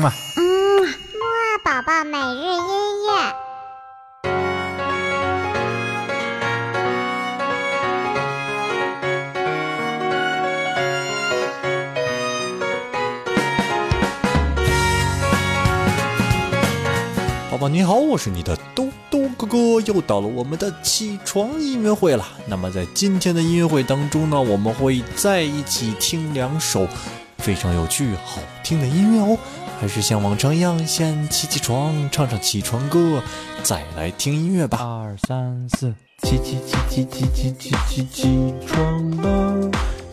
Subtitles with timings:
[0.00, 0.12] 嘛。
[0.36, 0.88] 嗯，木
[1.22, 3.34] 二宝宝每日音乐。
[17.50, 22.26] 宝宝你好，我是你的兜兜哥哥，又到了我们的起床音乐会了。
[22.46, 26.88] 那么在今天的音乐会当中呢，我们会在一起听两首
[27.36, 29.38] 非常有趣、好听的音乐哦。
[29.80, 33.22] 还是像往常一样，先起起床，唱唱起床歌，
[33.62, 34.76] 再来听音乐吧。
[34.78, 39.70] 二三四，起起起起起起起起起床了，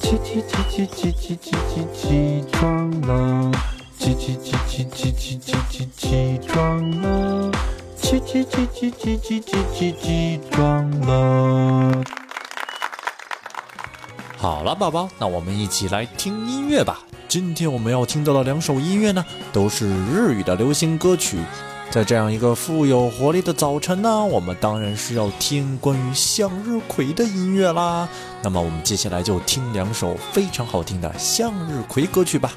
[0.00, 3.52] 起起起起起起起起起床了，
[3.98, 7.52] 起起起起起起起起起床了，
[8.00, 12.19] 起起起起起起起起起床了。
[14.40, 17.00] 好了，宝宝，那我们一起来听音乐吧。
[17.28, 19.22] 今天我们要听到的两首音乐呢，
[19.52, 21.36] 都是日语的流行歌曲。
[21.90, 28.08] 在这样一个富有活力的早晨呢，我们当然是要听关于向日葵的音乐啦。
[28.42, 32.50] 那么我们接下来就听两首非常好听的向日葵歌曲吧。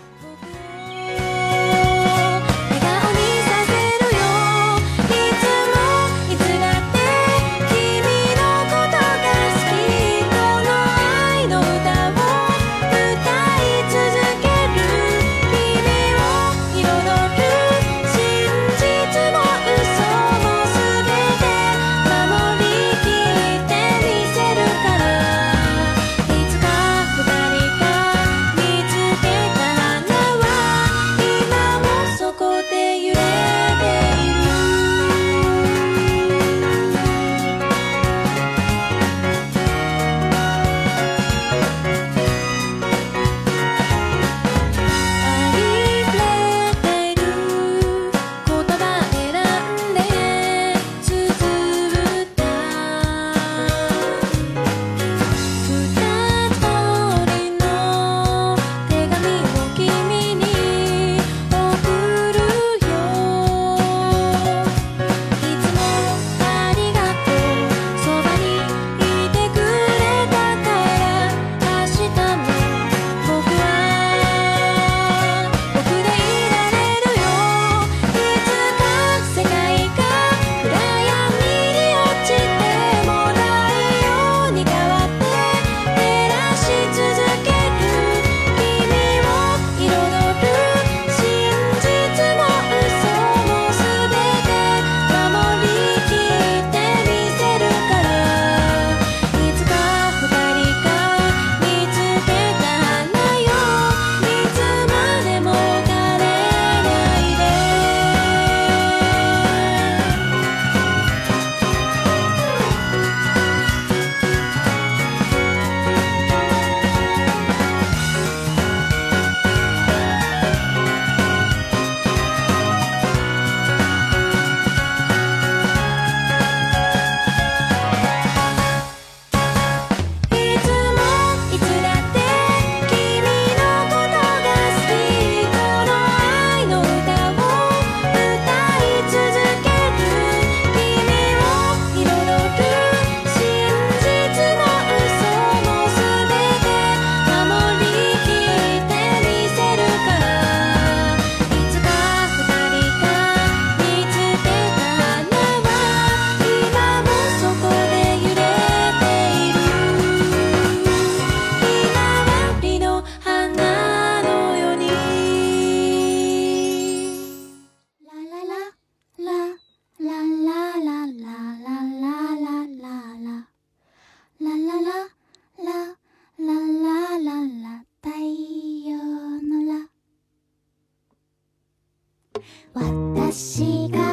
[182.74, 184.13] 私が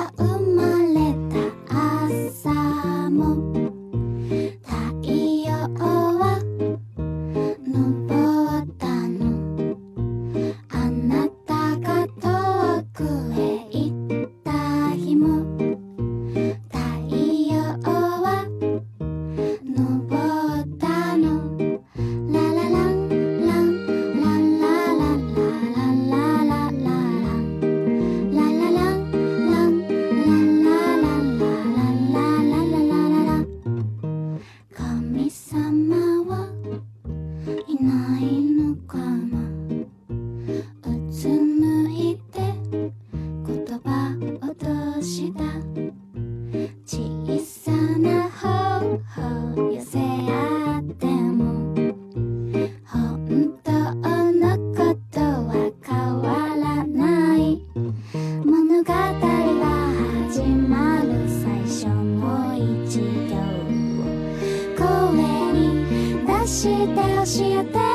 [66.61, 67.90] して教えて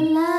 [0.00, 0.37] Love.